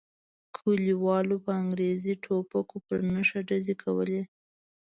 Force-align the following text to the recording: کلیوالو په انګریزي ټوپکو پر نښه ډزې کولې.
کلیوالو 0.55 1.35
په 1.45 1.51
انګریزي 1.61 2.13
ټوپکو 2.23 2.75
پر 2.85 2.99
نښه 3.13 3.39
ډزې 3.49 3.75
کولې. 3.83 4.21